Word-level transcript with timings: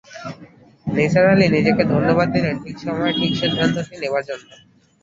নিসার 0.87 1.25
আলি 1.33 1.47
নিজেকে 1.49 1.83
ধন্যবাদ 1.93 2.27
দিলেন, 2.35 2.55
ঠিক 2.63 2.75
সময়ে 2.79 3.13
ঠিক 3.19 3.31
সিন্ধান্তটি 3.41 3.95
নেবার 4.01 4.23
জন্যে। 4.29 4.55